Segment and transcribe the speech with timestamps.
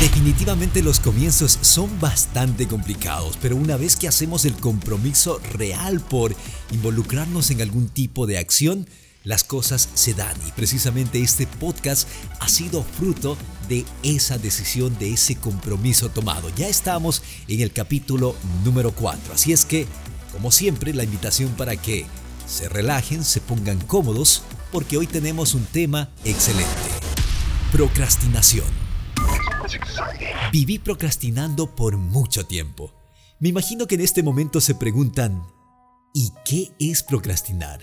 [0.00, 6.34] Definitivamente los comienzos son bastante complicados, pero una vez que hacemos el compromiso real por
[6.72, 8.88] involucrarnos en algún tipo de acción,
[9.24, 12.08] las cosas se dan y precisamente este podcast
[12.40, 13.36] ha sido fruto
[13.68, 16.48] de esa decisión, de ese compromiso tomado.
[16.56, 19.86] Ya estamos en el capítulo número 4, así es que,
[20.32, 22.06] como siempre, la invitación para que
[22.46, 26.70] se relajen, se pongan cómodos, porque hoy tenemos un tema excelente.
[27.70, 28.79] Procrastinación.
[30.52, 32.94] Viví procrastinando por mucho tiempo.
[33.38, 35.42] Me imagino que en este momento se preguntan,
[36.12, 37.80] ¿y qué es procrastinar?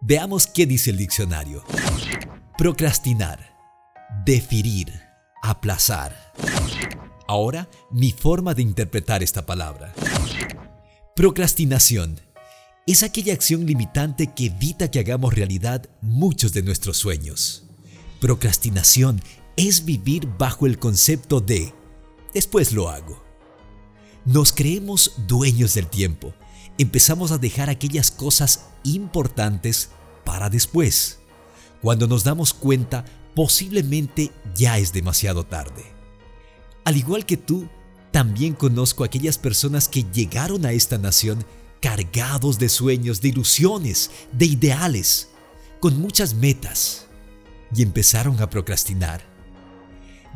[0.00, 1.64] Veamos qué dice el diccionario.
[2.56, 3.56] Procrastinar,
[4.24, 4.92] deferir,
[5.42, 6.32] aplazar.
[7.26, 9.92] Ahora, mi forma de interpretar esta palabra.
[11.16, 12.20] Procrastinación
[12.86, 17.64] es aquella acción limitante que evita que hagamos realidad muchos de nuestros sueños.
[18.20, 19.22] Procrastinación
[19.56, 21.72] es vivir bajo el concepto de
[22.34, 23.22] después lo hago.
[24.24, 26.34] Nos creemos dueños del tiempo.
[26.78, 29.90] Empezamos a dejar aquellas cosas importantes
[30.24, 31.20] para después.
[31.80, 35.84] Cuando nos damos cuenta, posiblemente ya es demasiado tarde.
[36.84, 37.68] Al igual que tú,
[38.10, 41.44] también conozco a aquellas personas que llegaron a esta nación
[41.80, 45.28] cargados de sueños, de ilusiones, de ideales,
[45.80, 47.06] con muchas metas,
[47.74, 49.33] y empezaron a procrastinar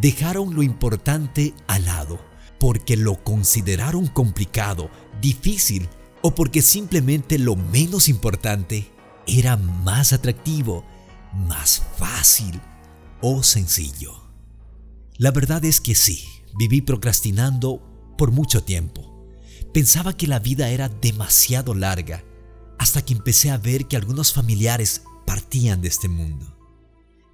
[0.00, 2.18] dejaron lo importante al lado
[2.58, 5.88] porque lo consideraron complicado, difícil
[6.22, 8.90] o porque simplemente lo menos importante
[9.26, 10.84] era más atractivo,
[11.34, 12.60] más fácil
[13.20, 14.12] o sencillo.
[15.16, 16.24] La verdad es que sí,
[16.56, 19.26] viví procrastinando por mucho tiempo.
[19.72, 22.24] Pensaba que la vida era demasiado larga
[22.78, 26.56] hasta que empecé a ver que algunos familiares partían de este mundo.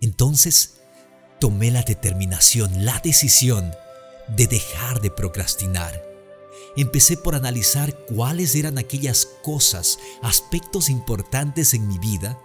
[0.00, 0.75] Entonces
[1.38, 3.72] tomé la determinación, la decisión
[4.28, 6.02] de dejar de procrastinar.
[6.76, 12.38] Empecé por analizar cuáles eran aquellas cosas, aspectos importantes en mi vida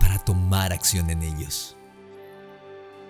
[0.00, 1.76] para tomar acción en ellos.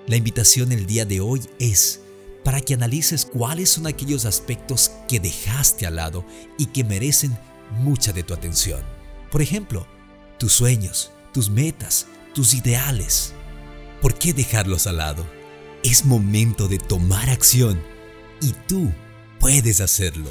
[0.07, 2.01] La invitación el día de hoy es
[2.45, 6.25] para que analices cuáles son aquellos aspectos que dejaste al lado
[6.59, 7.39] y que merecen
[7.71, 8.83] mucha de tu atención.
[9.31, 9.87] Por ejemplo,
[10.39, 13.33] tus sueños, tus metas, tus ideales.
[14.03, 15.25] ¿Por qué dejarlos al lado?
[15.85, 17.81] Es momento de tomar acción
[18.41, 18.93] y tú
[19.39, 20.29] puedes hacerlo.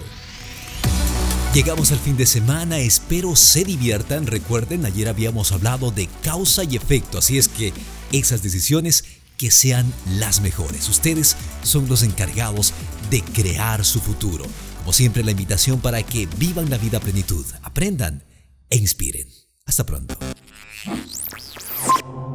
[1.53, 4.27] Llegamos al fin de semana, espero se diviertan.
[4.27, 7.71] Recuerden, ayer habíamos hablado de causa y efecto, así es que
[8.11, 9.05] esas decisiones
[9.37, 10.89] que sean las mejores.
[10.89, 12.73] Ustedes son los encargados
[13.09, 14.43] de crear su futuro.
[14.79, 18.25] Como siempre, la invitación para que vivan la vida a plenitud, aprendan
[18.69, 19.29] e inspiren.
[19.65, 20.17] Hasta pronto.